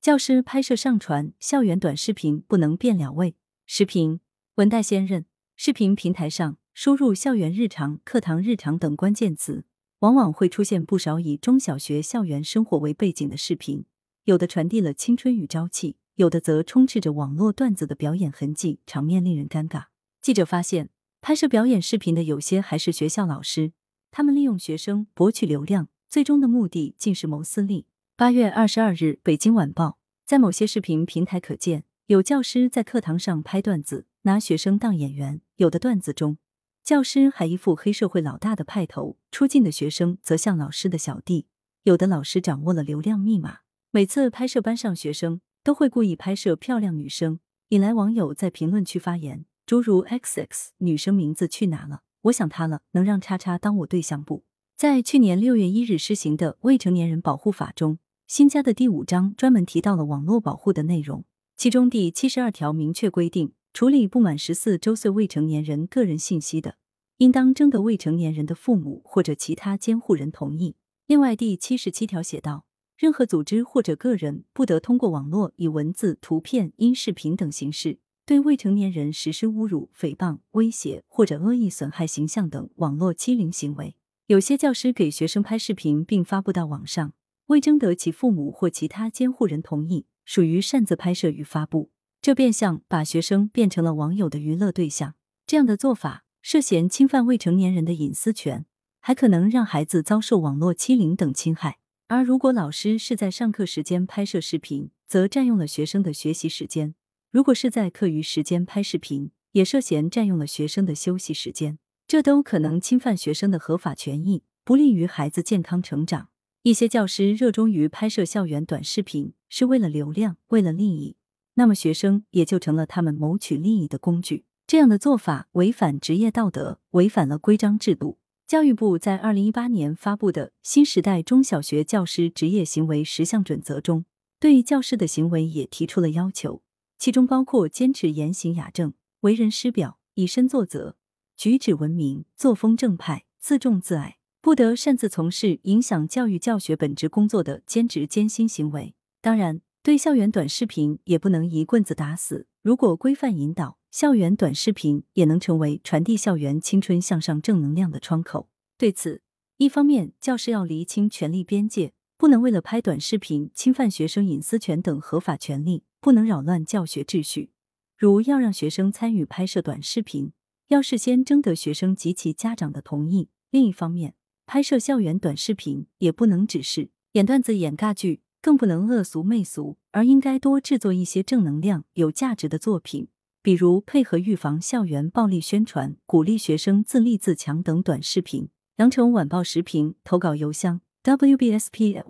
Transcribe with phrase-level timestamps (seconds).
[0.00, 3.36] 教师拍摄上传校园短视频不能变了味。
[3.66, 4.20] 视频
[4.54, 5.26] 文代先任，
[5.56, 9.66] 视频平台上输入“校园日常”“课堂日常”等关键词，
[9.98, 13.84] 往往会出现不少以中小学校园生活为背景的视频，
[14.24, 19.88] 有的传递了青春与朝气，有的则充斥着网络段子的表演痕迹，场面令人尴尬。
[20.22, 20.88] 记者发现，
[21.20, 23.72] 拍摄表演视频的有些还是学校老师，
[24.10, 27.84] 他们利用学生博取流量，最终的目的竟是谋私利。
[28.20, 29.96] 八月二十二日，北京晚报
[30.26, 35.40] 在某些视频平台可见，有教师在课堂上拍段子，拿学生当演员。
[35.56, 36.36] 有的段子中，
[36.84, 41.46] 教师还一副黑社会老大的派头，出镜的学生则像老师的小弟。
[41.84, 43.60] 有的老师掌握了流量密码，
[43.90, 52.02] 每次拍摄班上学生，都会故意拍摄漂亮女生，引来网友在评论区发言，诸如 “xx 女生名字去哪了？
[52.24, 54.44] 我想她了，能让叉叉当我对象不？”
[54.76, 57.98] 在去年六月一日施行的《未成年人保护法》中。
[58.30, 61.24] 新加的第五章专门提到了网络保护的内容，
[61.56, 66.76] 其中第七十二条明确规定，处理不满十四周岁未成年人个人信息的，
[67.16, 70.76] 应当征得未成年人的父母或者其他监护人同意。
[71.08, 72.64] 另外，第七十七条写道，
[72.96, 83.96] 任何组织或者个人不得通过网络以文字、图片、音视频等形式对未成年人实施侮辱、诽谤、威胁或者恶意损害形象等网络欺凌行为。
[84.28, 87.12] 有些教师给学生拍视频并发布到网上。
[87.50, 91.90] 未征得其父母或其他监护人同意，属于擅自拍摄与发布，
[92.22, 95.16] 这变相把学生变成了网友的娱乐对象。
[95.48, 98.66] 这样的做法涉嫌侵犯未成年人的隐私权，
[99.00, 101.80] 还可能让孩子遭受网络欺凌等侵害。
[102.06, 106.94] 而如果老师是在上课时间拍摄视频，则占用了学生的学习时间；
[107.32, 116.29] 如果是在课余时间拍视频，也涉嫌占用了学生的休息时间，这都可能侵犯学生的合法权益，不利于孩子健康成长。
[116.62, 121.16] 一些教师热衷于拍摄校园短视频，是为了流量，为了利益，
[121.54, 124.44] 那么学生也就成了他们谋取利益的工具。
[124.66, 128.18] 这样的做法违反职业道德，违反了规章制度。
[128.46, 134.04] 教育部在二零一八年发布的《新时代中小学教师职业行为十项准则》中，
[134.38, 136.62] 对教师的行为也提出了要求，
[136.98, 140.96] 其中包括坚持言行雅正、为人师表、以身作则、
[141.38, 144.18] 举止文明、作风正派、自重自爱。
[144.42, 148.94] 不得擅自从事影响教育教学本职工作的兼职兼薪行为。
[149.20, 152.46] 当然，对校园短视频也不能一棍子打死。
[152.62, 158.48] 如果规范引导，校园短视频也能成为传递校园青春向上正能量的窗口。
[158.78, 159.20] 对此，
[159.58, 167.50] 一方面，教师要厘清权力边界，不能为了拍短视频侵犯学生隐私权等合法权利，不能扰乱教学秩序。
[167.98, 170.32] 如要让学生参与拍摄短视频，
[170.68, 173.28] 要事先征得学生及其家长的同意。
[173.50, 174.14] 另一方面，
[174.52, 183.06] 拍摄校园短视频也不能只是演段子、演尬剧，更不能恶俗媚俗，而应该多制作一些正能量、有价值的作品，
[183.44, 188.48] 比如配合预防校园暴力宣传、鼓励学生自立自强等短视频。
[188.78, 192.02] 羊城晚报时评投稿邮箱：wbspycwb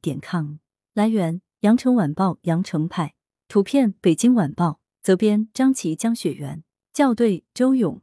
[0.00, 0.58] 点 com。
[0.94, 3.16] 来源：羊城晚报羊城派。
[3.48, 4.78] 图片：北京晚报。
[5.02, 6.62] 责编：张琪、江雪源。
[6.92, 8.00] 校对：周勇。